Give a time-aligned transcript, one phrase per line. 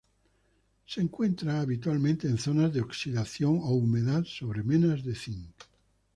[0.83, 5.53] Se encuentra habitualmente en zonas de oxidación o humedad sobre menas de zinc.